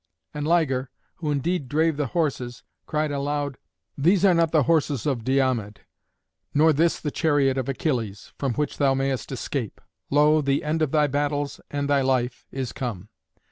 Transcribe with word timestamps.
And 0.33 0.47
Liger, 0.47 0.89
who 1.17 1.29
indeed 1.29 1.69
drave 1.69 1.95
the 1.95 2.07
horses, 2.07 2.63
cried 2.87 3.11
aloud, 3.11 3.59
"These 3.95 4.25
are 4.25 4.33
not 4.33 4.51
the 4.51 4.63
horses 4.63 5.05
of 5.05 5.23
Diomed, 5.23 5.81
nor 6.55 6.73
this 6.73 6.99
the 6.99 7.11
chariot 7.11 7.55
of 7.55 7.69
Achilles, 7.69 8.33
from 8.39 8.55
which 8.55 8.79
thou 8.79 8.95
mayest 8.95 9.31
escape. 9.31 9.79
Lo! 10.09 10.41
the 10.41 10.63
end 10.63 10.81
of 10.81 10.89
thy 10.89 11.05
battles 11.05 11.61
and 11.69 11.87
thy 11.87 12.01
life 12.01 12.47
is 12.49 12.71
come." 12.73 13.09